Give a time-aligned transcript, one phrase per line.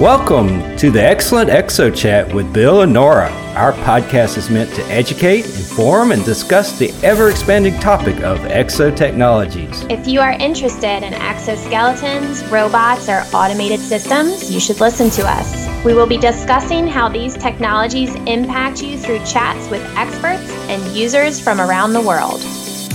[0.00, 3.30] Welcome to the Excellent Exo Chat with Bill and Nora.
[3.56, 8.96] Our podcast is meant to educate, inform, and discuss the ever expanding topic of exo
[8.96, 9.84] technologies.
[9.90, 15.66] If you are interested in exoskeletons, robots, or automated systems, you should listen to us.
[15.84, 21.40] We will be discussing how these technologies impact you through chats with experts and users
[21.40, 22.40] from around the world.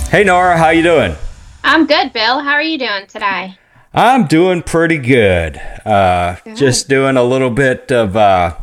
[0.08, 1.18] Hey Nora, how you doing?
[1.66, 2.40] I'm good, Bill.
[2.40, 3.58] How are you doing today?
[3.96, 5.58] I'm doing pretty good.
[5.86, 6.58] Uh, good.
[6.58, 8.56] Just doing a little bit of uh,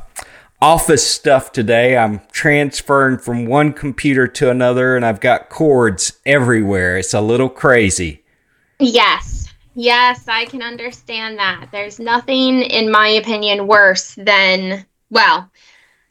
[0.61, 1.97] office stuff today.
[1.97, 6.99] I'm transferring from one computer to another, and I've got cords everywhere.
[6.99, 8.25] It's a little crazy.
[8.81, 9.47] Yes.
[9.77, 11.69] Yes, I can understand that.
[11.71, 15.49] There's nothing, in my opinion, worse than, well,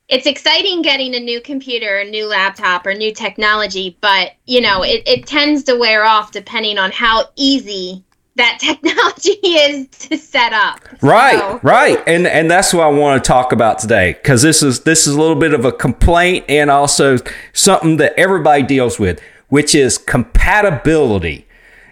[0.07, 4.81] it's exciting getting a new computer, a new laptop, or new technology, but, you know,
[4.81, 8.05] it, it tends to wear off depending on how easy
[8.39, 10.81] that technology is to set up.
[11.01, 11.59] Right, so.
[11.61, 15.07] right, and and that's what I want to talk about today because this is this
[15.07, 17.17] is a little bit of a complaint and also
[17.53, 21.47] something that everybody deals with, which is compatibility.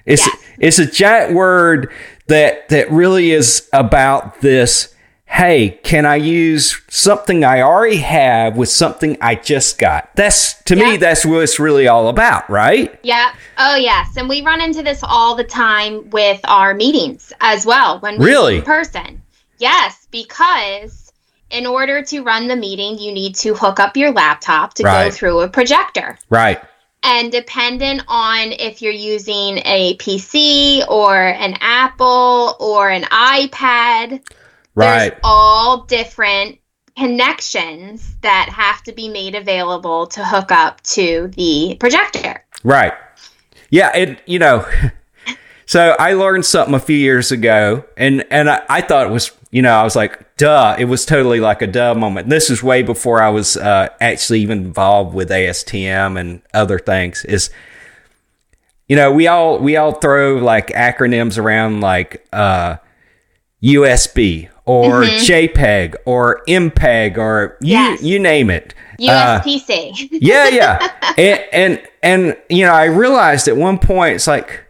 [0.05, 0.43] It's yes.
[0.59, 1.91] it's a giant word
[2.27, 4.93] that that really is about this
[5.37, 10.09] hey, can I use something I already have with something I just got?
[10.15, 10.87] That's to yep.
[10.87, 12.99] me, that's what it's really all about, right?
[13.03, 13.35] Yeah.
[13.59, 14.17] Oh, yes.
[14.17, 18.25] And we run into this all the time with our meetings as well when we
[18.25, 19.21] really in person.
[19.59, 21.13] Yes, because
[21.51, 25.05] in order to run the meeting, you need to hook up your laptop to right.
[25.05, 26.17] go through a projector.
[26.31, 26.59] Right.
[27.03, 34.19] And dependent on if you're using a PC or an Apple or an iPad,
[34.77, 35.09] Right.
[35.09, 36.59] There's all different
[36.95, 42.45] connections that have to be made available to hook up to the projector.
[42.63, 42.93] Right.
[43.71, 44.67] Yeah, it you know
[45.65, 49.31] so I learned something a few years ago and and I, I, thought it was
[49.49, 52.29] you know, I was like, duh, it was totally like a duh moment.
[52.29, 57.25] This is way before I was uh, actually even involved with ASTM and other things.
[57.25, 57.49] Is
[58.87, 62.77] you know, we all we all throw like acronyms around like uh
[63.63, 65.23] USB or mm-hmm.
[65.23, 68.03] JPEG or MPEG or you yes.
[68.03, 68.75] you name it.
[68.99, 69.91] USPC.
[69.91, 70.91] Uh, yeah, yeah.
[71.17, 74.65] and, and and you know, I realized at one point it's like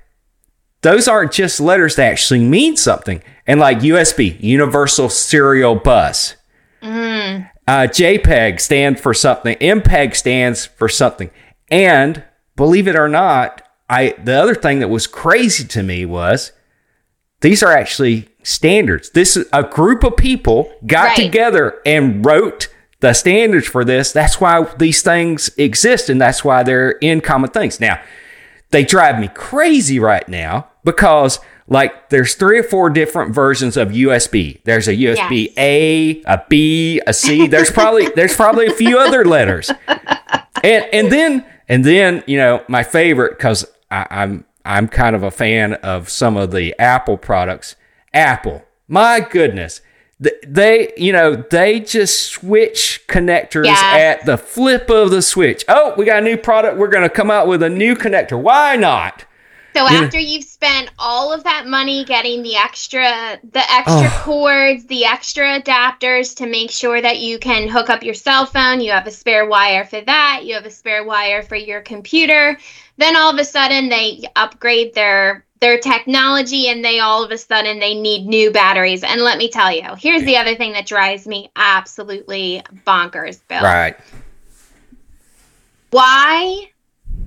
[0.81, 3.21] those aren't just letters that actually mean something.
[3.47, 6.35] And like USB, Universal Serial Bus.
[6.83, 7.49] Mm.
[7.67, 9.57] Uh, JPEG stands for something.
[9.57, 11.31] MPEG stands for something.
[11.71, 12.23] And
[12.55, 16.51] believe it or not, I the other thing that was crazy to me was
[17.41, 19.09] these are actually standards.
[19.09, 21.15] This is a group of people got right.
[21.17, 22.69] together and wrote
[23.01, 24.13] the standards for this.
[24.13, 27.81] That's why these things exist and that's why they're in common things.
[27.81, 28.01] Now,
[28.71, 33.89] they drive me crazy right now because like there's three or four different versions of
[33.89, 34.63] USB.
[34.63, 35.53] There's a USB yes.
[35.57, 37.47] A, a B, a C.
[37.47, 39.69] There's probably there's probably a few other letters.
[40.63, 45.31] And and then and then, you know, my favorite cuz I'm I'm kind of a
[45.31, 47.75] fan of some of the Apple products
[48.17, 48.63] Apple.
[48.87, 49.81] My goodness.
[50.19, 53.81] They, you know, they just switch connectors yes.
[53.83, 55.63] at the flip of the switch.
[55.67, 56.77] Oh, we got a new product.
[56.77, 58.41] We're going to come out with a new connector.
[58.41, 59.25] Why not?
[59.77, 64.21] So after you've spent all of that money getting the extra the extra oh.
[64.23, 68.81] cords, the extra adapters to make sure that you can hook up your cell phone,
[68.81, 72.57] you have a spare wire for that, you have a spare wire for your computer,
[72.97, 77.37] then all of a sudden they upgrade their their technology and they all of a
[77.37, 79.03] sudden they need new batteries.
[79.03, 83.61] And let me tell you, here's the other thing that drives me absolutely bonkers, Bill.
[83.61, 83.95] Right.
[85.89, 86.69] Why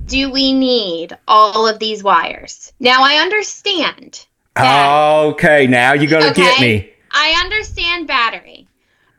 [0.06, 2.72] do we need all of these wires?
[2.78, 4.26] Now I understand.
[4.56, 6.92] That, okay, now you're to okay, get me.
[7.12, 8.68] I understand battery,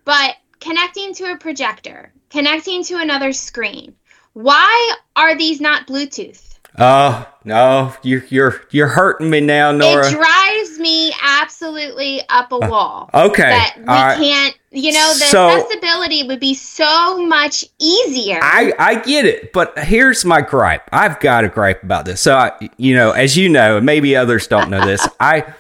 [0.06, 3.96] but connecting to a projector, connecting to another screen,
[4.34, 6.51] why are these not Bluetooth?
[6.78, 10.08] Oh no, you're you're you're hurting me now, Nora.
[10.08, 13.10] It drives me absolutely up a uh, wall.
[13.14, 14.18] Uh, okay, that we right.
[14.18, 14.58] can't.
[14.74, 18.40] You know, the so, accessibility would be so much easier.
[18.42, 20.88] I I get it, but here's my gripe.
[20.94, 22.22] I've got a gripe about this.
[22.22, 25.06] So I, you know, as you know, and maybe others don't know this.
[25.20, 25.54] I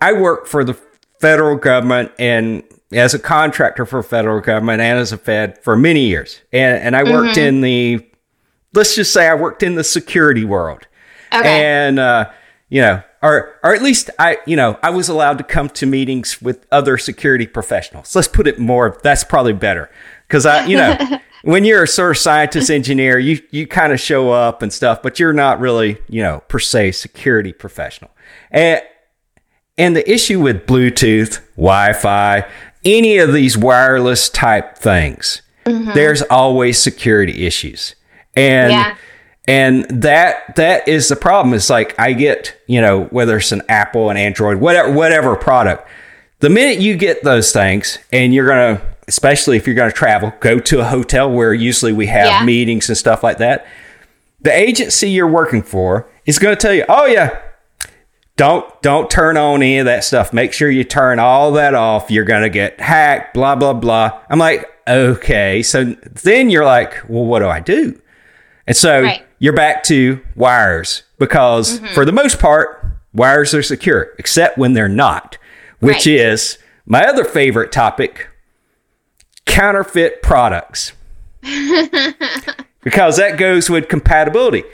[0.00, 0.74] I work for the
[1.20, 6.06] federal government and as a contractor for federal government and as a Fed for many
[6.06, 7.46] years, and and I worked mm-hmm.
[7.46, 8.06] in the
[8.76, 10.86] let's just say I worked in the security world.
[11.32, 11.64] Okay.
[11.64, 12.30] And, uh,
[12.68, 15.86] you know, or, or at least I, you know, I was allowed to come to
[15.86, 18.14] meetings with other security professionals.
[18.14, 19.90] Let's put it more, that's probably better.
[20.28, 20.96] Cause I, you know,
[21.42, 25.02] when you're a sort of scientist engineer, you, you kind of show up and stuff,
[25.02, 28.10] but you're not really, you know, per se security professional.
[28.50, 28.82] And,
[29.78, 32.46] and the issue with Bluetooth, Wi Fi,
[32.84, 35.42] any of these wireless type things,
[35.94, 37.95] there's always security issues.
[38.36, 38.94] And Yeah.
[39.48, 41.54] and that that is the problem.
[41.54, 45.88] It's like I get, you know, whether it's an Apple, an Android, whatever whatever product.
[46.40, 50.58] The minute you get those things and you're gonna especially if you're gonna travel, go
[50.58, 52.44] to a hotel where usually we have Yeah.
[52.44, 53.66] meetings and stuff like that.
[54.42, 57.30] The agency you're working for is gonna tell you, oh yeah,
[58.36, 60.32] don't don't turn on any of that stuff.
[60.32, 62.10] Make sure you turn all that off.
[62.10, 63.32] You're gonna get hacked.
[63.32, 64.20] Blah blah blah.
[64.28, 65.62] I'm like, okay.
[65.62, 65.84] So
[66.22, 67.98] then you're like, well, what do I do?
[68.66, 69.24] And so Right.
[69.38, 71.94] you're back to wires because mm-hmm.
[71.94, 75.38] for the most part, wires are secure, except when they're not,
[75.80, 76.14] which Right.
[76.14, 78.28] is my other favorite topic:
[79.44, 80.92] counterfeit products
[82.82, 84.64] because that goes with compatibility.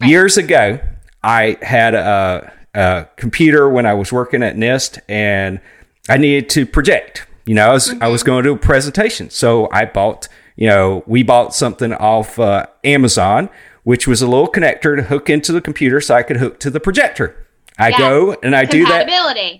[0.00, 0.78] Years ago,
[1.22, 5.60] I had a, a computer when I was working at NIST, and
[6.08, 7.26] I needed to project.
[7.46, 8.26] You know, I was I was mm-hmm.
[8.26, 10.28] going to do a presentation, so I bought.
[10.56, 13.50] You know, we bought something off uh, Amazon,
[13.84, 16.70] which was a little connector to hook into the computer, so I could hook to
[16.70, 17.46] the projector.
[17.78, 19.06] I go and I do that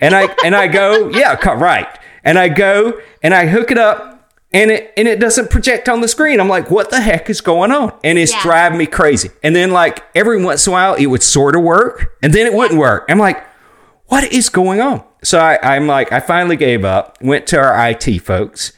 [0.00, 1.86] and I and I go, yeah, right.
[2.24, 6.00] And I go and I hook it up, and it and it doesn't project on
[6.00, 6.40] the screen.
[6.40, 7.92] I'm like, what the heck is going on?
[8.02, 8.42] And it's Yeah.
[8.42, 9.28] driving me crazy.
[9.42, 12.46] And then like every once in a while, it would sort of work, and then
[12.46, 13.04] it wouldn't work.
[13.10, 13.44] I'm like,
[14.06, 15.04] what is going on?
[15.22, 17.18] So I, I'm like, I finally gave up.
[17.20, 18.72] Went to our IT folks,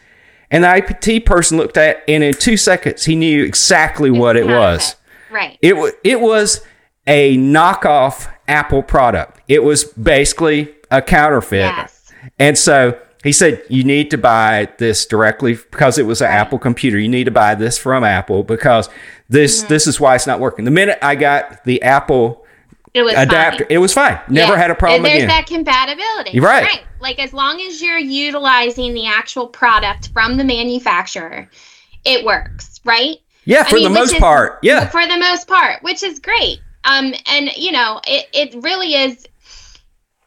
[0.50, 4.36] and the IT person looked at, it, and in two seconds, he knew exactly what
[4.36, 4.96] it was.
[5.30, 5.58] Right.
[5.60, 6.62] It was it was
[7.06, 9.40] a knockoff Apple product.
[9.48, 11.60] It was basically a counterfeit.
[11.60, 12.12] Yes.
[12.38, 16.58] And so he said you need to buy this directly because it was an Apple
[16.58, 16.98] computer.
[16.98, 18.88] You need to buy this from Apple because
[19.28, 19.68] this Mm-hmm.
[19.68, 20.64] this is why it's not working.
[20.64, 22.46] The minute I got the Apple
[22.98, 23.66] It was adapter, fine.
[23.70, 24.18] it was fine.
[24.28, 24.58] Never Yeah.
[24.58, 25.28] had a problem And There's again.
[25.28, 26.30] that compatibility.
[26.32, 26.82] You're right.
[27.00, 31.48] Like as long as you're utilizing the actual product from the manufacturer,
[32.04, 33.16] it works, right?
[33.44, 34.58] yeah, I for mean, the most is- part.
[34.62, 34.88] Yeah.
[34.88, 36.60] For the most part, which is great.
[36.84, 39.26] Um, and you know, it, it really is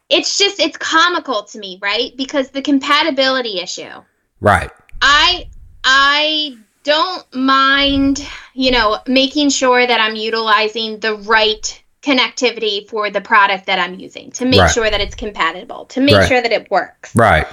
[0.08, 2.12] it's just it's comical to me, right?
[2.16, 4.02] Because the compatibility issue.
[4.40, 4.70] Right.
[5.00, 5.48] I
[5.84, 13.20] I don't mind, you know, making sure that I'm utilizing the right connectivity for the
[13.20, 14.70] product that I'm using to make Right.
[14.70, 16.28] sure that it's compatible, to make Right.
[16.28, 17.14] sure that it works.
[17.14, 17.46] Right.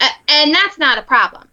[0.00, 1.48] Uh, and that's not a problem.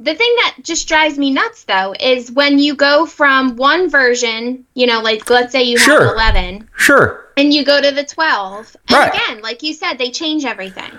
[0.00, 4.64] The thing that just drives me nuts though is when you go from one version,
[4.74, 6.04] you know, like let's say you Sure.
[6.04, 7.26] have 11 Sure.
[7.36, 8.76] and you go to the 12.
[8.88, 9.12] And Right.
[9.14, 10.98] again, like you said, they change everything.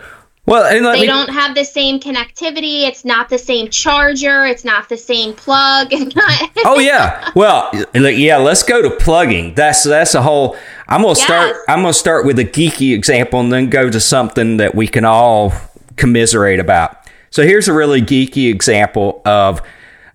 [0.49, 2.81] Well, and They me, don't have the same connectivity.
[2.87, 4.45] It's not the same charger.
[4.45, 5.89] It's not the same plug.
[5.99, 6.65] It's not.
[6.65, 7.29] Oh yeah.
[7.35, 8.37] Well, yeah.
[8.37, 9.53] Let's go to plugging.
[9.53, 10.57] That's that's a whole.
[10.87, 11.55] I'm gonna start.
[11.67, 15.05] I'm gonna start with a geeky example and then go to something that we can
[15.05, 15.53] all
[15.97, 16.97] commiserate about.
[17.29, 19.61] So here's a really geeky example of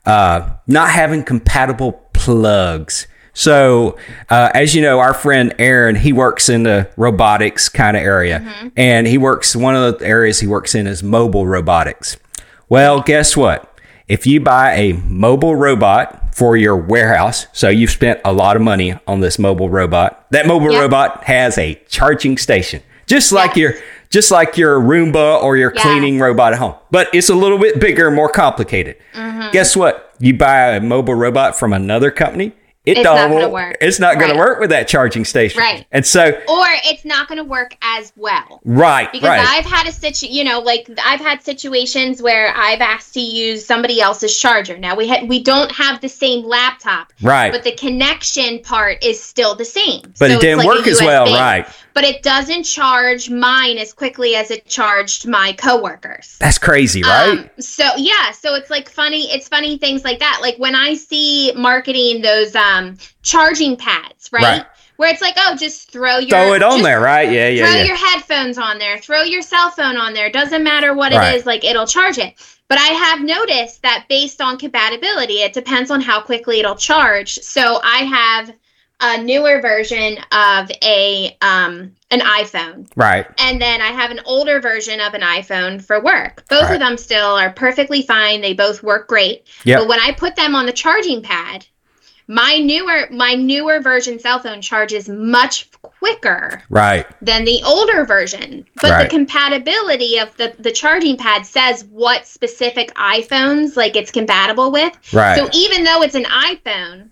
[0.05, 3.07] uh, not having compatible plugs.
[3.35, 3.97] So,
[4.31, 8.71] uh, as you know, our friend Aaron, he works in the robotics kind of area,
[8.77, 9.55] and he works.
[9.57, 12.17] One of the areas he works in is mobile robotics.
[12.69, 13.71] Well, guess what?
[14.07, 18.63] If you buy a mobile robot for your warehouse, so you've spent a lot of
[18.63, 20.81] money on this mobile robot, that mobile Yeah.
[20.83, 23.75] robot has a charging station, just like your
[24.11, 25.83] just like your Roomba or your Yes.
[25.83, 26.75] cleaning robot at home.
[26.93, 28.95] But it's a little bit bigger and more complicated.
[29.17, 29.51] Mm-hmm.
[29.51, 30.13] Guess what?
[30.21, 32.53] You buy a mobile robot from another company,
[32.85, 33.77] it It's not don't gonna work.
[33.81, 34.35] It's not going Right.
[34.35, 35.59] to work with that charging station.
[35.61, 35.87] Right.
[35.91, 38.61] And so, or it's not going to work as well.
[38.65, 39.41] right, Because right.
[39.41, 43.65] I've had a situ, you know, like I've had situations where I've asked to use
[43.65, 44.77] somebody else's charger.
[44.77, 47.51] Now we had we don't have the same laptop, Right.
[47.51, 50.03] But the connection part is still the same.
[50.19, 51.67] But So it didn't like work as well, right?
[51.95, 56.37] But it doesn't charge mine as quickly as it charged my coworkers.
[56.41, 57.39] That's crazy, right?
[57.39, 59.31] Um, so yeah, so it's like funny.
[59.33, 60.41] It's funny things like that.
[60.43, 64.43] Like when I see marketing those um charging pads, right?
[64.43, 64.67] Right.
[64.97, 67.31] Where it's like, oh, just throw your Throw it on there, right?
[67.31, 67.85] Yeah, yeah, throw yeah.
[67.85, 70.31] your headphones on there, throw your cell phone on there.
[70.31, 71.35] Doesn't matter what Right.
[71.35, 72.35] it is, like it'll charge it.
[72.69, 77.35] But I have noticed that based on compatibility, it depends on how quickly it'll charge.
[77.35, 78.53] So I have
[79.01, 83.27] a newer version of a um an iPhone right.
[83.39, 86.45] and then I have an older version of an iPhone for work.
[86.49, 86.75] Both Right.
[86.75, 88.41] of them still are perfectly fine.
[88.41, 89.47] They both work great.
[89.65, 89.81] Yep.
[89.81, 91.67] But when I put them on the charging pad,
[92.29, 97.05] my newer my newer version cell phone charges much quicker Right.
[97.21, 98.65] than the older version.
[98.81, 99.03] But Right.
[99.03, 104.93] the compatibility of the the charging pad says what specific iPhones like it's compatible with.
[105.13, 105.37] Right.
[105.37, 107.09] So even though it's an iPhone,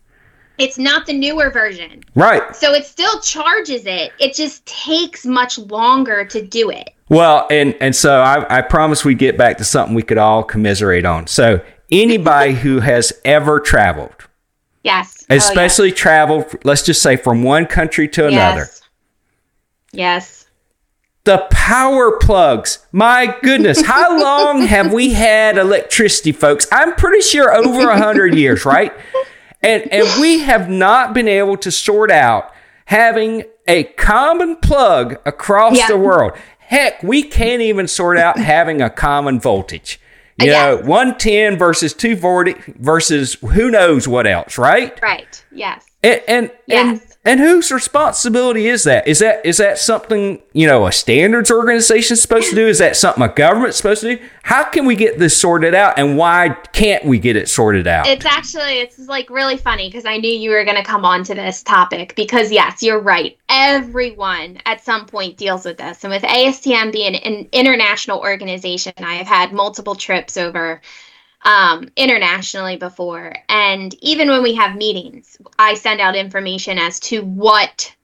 [0.58, 2.02] it's not the newer version.
[2.14, 2.54] right.
[2.54, 4.12] So it still charges it.
[4.20, 6.90] It just takes much longer to do it.
[7.08, 10.42] Well, and and so I, I promise we get back to something we could all
[10.44, 11.26] commiserate on.
[11.26, 14.14] So anybody who has ever traveled,
[14.84, 15.24] Yes.
[15.30, 18.82] Oh, especially traveled, let's just say from one country to oh, another, Yes.
[19.92, 20.46] Yes.
[21.24, 22.84] the power plugs.
[22.92, 26.66] My goodness, how long have we had electricity, folks?
[26.72, 28.92] I'm pretty sure over a hundred years, right?
[29.62, 32.52] And and we have not been able to sort out
[32.86, 35.86] having a common plug across Yeah.
[35.88, 36.32] the world.
[36.58, 40.00] Heck, we can't even sort out having a common voltage.
[40.40, 44.98] You know, 110 versus 240 versus who knows what else, right?
[45.00, 45.44] Right.
[45.52, 45.84] Yes.
[46.02, 47.00] And and and, Yes.
[47.00, 49.06] and whose responsibility is that?
[49.06, 52.66] Is that is that something you know a standards organization is supposed to do?
[52.66, 54.22] Is that something a government's supposed to do?
[54.42, 58.08] How can we get this sorted out, and why can't we get it sorted out?
[58.08, 61.22] It's actually it's like really funny because I knew you were going to come on
[61.24, 63.38] to this topic because yes, you're right.
[63.48, 69.14] Everyone at some point deals with this, and with ASTM being an international organization, I
[69.14, 70.80] have had multiple trips over
[71.44, 77.22] um, internationally before, and even when we have meetings, I send out information as to
[77.22, 77.94] what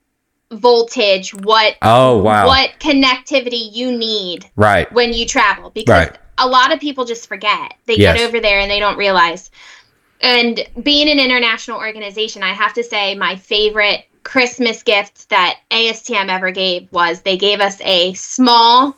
[0.50, 2.46] voltage, what oh wow!
[2.46, 6.18] what connectivity you need Right, when you travel because Right.
[6.38, 7.74] a lot of people just forget.
[7.86, 8.16] They Yes.
[8.16, 9.50] get over there and they don't realize.
[10.20, 16.28] And being an international organization, I have to say my favorite Christmas gift that ASTM
[16.28, 18.96] ever gave was they gave us a small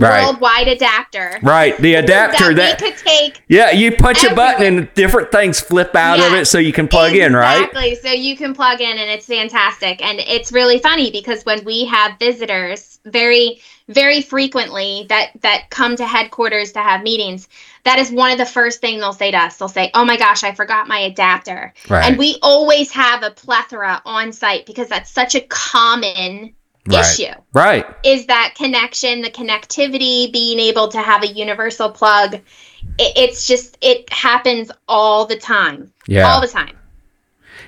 [0.00, 0.26] Right.
[0.26, 1.76] worldwide adapter right.
[1.78, 5.60] The adapter that, that, we could take yeah, you punch a button and different things
[5.60, 7.68] flip out of it, so you can plug in, right?
[7.68, 7.94] Exactly.
[7.96, 10.04] So you can plug in and it's fantastic.
[10.04, 15.94] And it's really funny because when we have visitors very very frequently that that come
[15.96, 17.48] to headquarters to have meetings,
[17.84, 19.58] that is one of the first thing they'll say to us.
[19.58, 22.04] They'll say, "Oh my gosh, I forgot my adapter." Right.
[22.04, 26.54] And we always have a plethora on site because that's such a common
[26.86, 27.00] Right.
[27.00, 27.86] issue Right.
[28.04, 32.34] is that connection, the connectivity, being able to have a universal plug.
[32.34, 35.90] It, it's just it happens all the time.
[36.06, 36.28] Yeah.
[36.28, 36.76] All the time.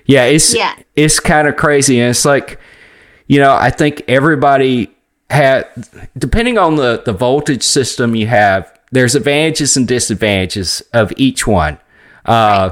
[0.04, 0.74] Yeah, it's Yeah.
[0.94, 2.60] it's kind of crazy, and it's like,
[3.26, 4.90] you know, I think everybody
[5.30, 5.66] had,
[6.18, 11.78] depending on the the voltage system you have, there's advantages and disadvantages of each one,
[12.26, 12.70] uh,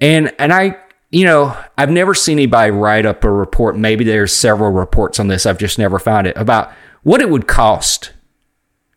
[0.00, 0.76] and and I,
[1.10, 3.76] you know, I've never seen anybody write up a report.
[3.76, 5.46] Maybe there's several reports on this.
[5.46, 6.72] I've just never found it about
[7.02, 8.12] what it would cost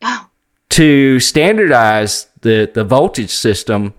[0.01, 0.27] Oh,
[0.69, 3.93] to standardize the the voltage system,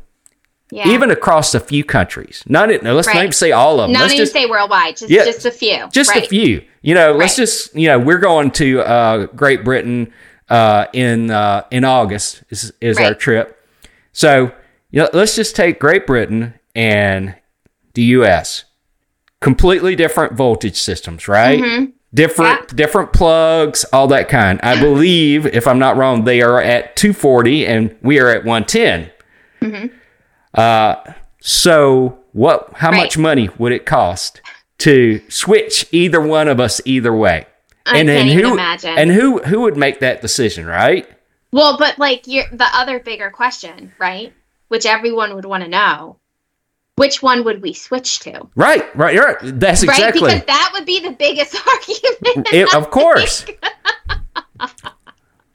[0.70, 0.88] yeah.
[0.88, 2.42] even across a few countries.
[2.48, 2.82] Not it.
[2.82, 3.92] No, let's not even say all of them.
[3.92, 5.88] not let's even just say worldwide, just Yeah, just a few.
[5.92, 6.24] just right.
[6.24, 6.64] a few.
[6.82, 7.44] You know, let's Right.
[7.44, 10.12] just you know we're going to uh, Great Britain
[10.48, 13.56] uh, in uh, in August is is our trip.
[14.12, 14.50] So
[14.90, 17.34] you know, let's just take Great Britain and
[17.94, 18.64] the U.S.
[19.40, 21.60] Completely different voltage systems, right?
[21.60, 21.84] Mm-hmm.
[22.12, 24.58] Different different plugs, all that kind.
[24.62, 29.10] I believe, if I'm not wrong, they are at 240 and we are at 110.
[29.62, 29.96] Mm-hmm.
[30.54, 30.96] Uh,
[31.40, 32.70] so what?
[32.74, 32.98] How Right.
[33.02, 34.40] much money would it cost
[34.78, 37.46] to switch either one of us either way?
[37.86, 38.98] I and can't and even who imagine.
[38.98, 41.08] and who who would make that decision, right?
[41.52, 44.32] well, but like you're, the other bigger question, right?
[44.68, 46.18] Which everyone would want to know.
[47.00, 48.46] Which one would we switch to?
[48.54, 49.36] Right, right, right.
[49.42, 50.34] That's exactly Right?
[50.34, 52.48] Because that would be the biggest argument.
[52.52, 53.46] it, of course.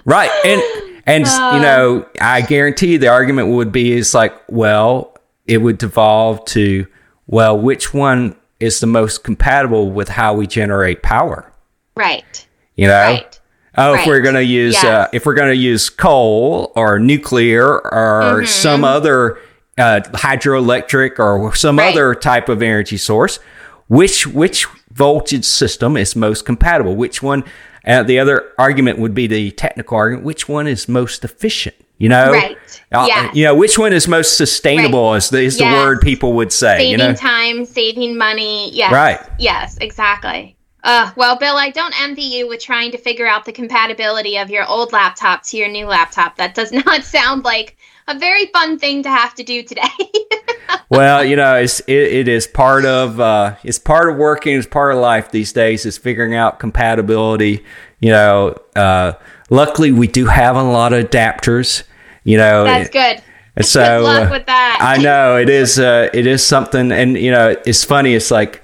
[0.06, 0.62] right, and
[1.06, 1.52] and Uh.
[1.56, 6.88] you know, I guarantee the argument would be is like, well, it would devolve to,
[7.28, 11.52] well, which one is the most compatible with how we generate power?
[11.96, 12.42] right.
[12.78, 13.40] You know, Right.
[13.78, 14.84] oh, if we're going to use Yes.
[14.84, 18.46] uh, if we're going to use coal or nuclear or Mm-hmm.
[18.48, 19.38] some other
[19.77, 21.91] uh, hydroelectric or some Right.
[21.94, 23.39] other type of energy source,
[23.88, 26.96] which which voltage system is most compatible?
[26.96, 27.44] Which one?
[27.86, 30.25] Uh, the other argument would be the technical argument.
[30.25, 31.75] Which one is most efficient?
[31.98, 32.58] You know, Right.
[32.91, 33.36] Uh, Yes.
[33.36, 35.13] You know, which one is most sustainable?
[35.13, 36.77] Is the is the word people would say?
[36.77, 38.72] Saving you know, time, saving money.
[38.74, 38.91] Yes.
[38.91, 39.20] Right.
[39.39, 40.55] Yes, exactly.
[40.84, 44.50] Uh, well, Bill, I don't envy you with trying to figure out the compatibility of
[44.51, 46.38] your old laptop to your new laptop.
[46.38, 47.77] That does not sound like
[48.08, 49.90] a very fun thing to have to do today.
[50.90, 54.68] well, you know, it's it, it is part of uh, it's part of working, it's
[54.68, 55.86] part of life these days.
[55.86, 57.64] Is figuring out compatibility.
[58.00, 59.14] You know, uh,
[59.50, 61.84] luckily we do have a lot of adapters.
[62.24, 63.24] You know, That's good.
[63.56, 64.80] and so good luck uh, with that.
[64.82, 65.80] I know it is.
[65.80, 68.14] Uh, it is something, and you know, it's funny.
[68.14, 68.64] It's like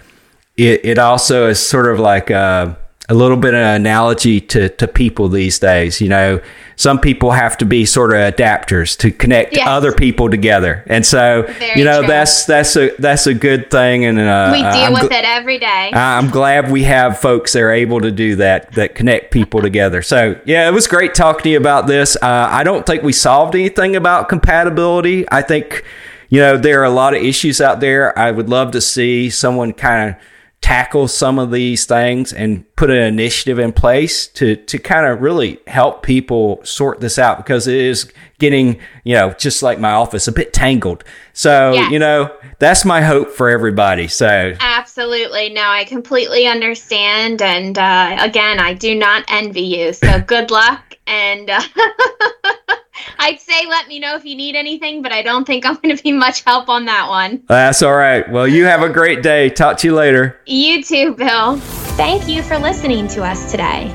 [0.57, 0.85] it.
[0.85, 2.77] It also is sort of like a,
[3.11, 5.99] a little bit of an analogy to, to people these days.
[5.99, 6.41] You know,
[6.77, 9.67] some people have to be sort of adapters to connect Yes.
[9.67, 12.07] other people together, and so Very you know true.
[12.07, 14.05] that's that's a that's a good thing.
[14.05, 15.91] And uh, we deal I'm with gl- it every day.
[15.93, 20.01] I'm glad we have folks that are able to do that, that connect people together.
[20.01, 22.15] So, yeah, it was great talking to you about this.
[22.15, 25.25] Uh, I don't think we solved anything about compatibility.
[25.31, 25.83] I think,
[26.29, 28.17] you know, there are a lot of issues out there.
[28.17, 30.15] I would love to see someone kind of
[30.61, 35.19] tackle some of these things and put an initiative in place to to kind of
[35.21, 39.91] really help people sort this out because it is getting you know just like my
[39.91, 41.03] office a bit tangled
[41.33, 41.91] so Yes.
[41.91, 45.49] you know that's my hope for everybody so Absolutely.
[45.49, 47.41] No, I completely understand.
[47.41, 49.93] And uh, again, I do not envy you.
[49.93, 50.97] So good luck.
[51.07, 51.61] And uh,
[53.19, 55.95] I'd say let me know if you need anything, but I don't think I'm going
[55.95, 57.43] to be much help on that one.
[57.47, 58.29] That's all right.
[58.31, 59.49] Well, you have a great day.
[59.49, 60.39] Talk to you later.
[60.45, 61.57] You too, Bill.
[61.97, 63.93] Thank you for listening to us today.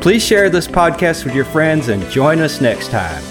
[0.00, 3.22] Please share this podcast with your friends and join us next time.